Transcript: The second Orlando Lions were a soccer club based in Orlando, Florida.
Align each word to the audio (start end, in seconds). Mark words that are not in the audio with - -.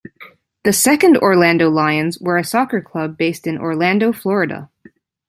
The 0.63 0.73
second 0.73 1.17
Orlando 1.19 1.69
Lions 1.69 2.17
were 2.19 2.35
a 2.37 2.43
soccer 2.43 2.81
club 2.81 3.17
based 3.19 3.45
in 3.45 3.59
Orlando, 3.59 4.11
Florida. 4.11 4.67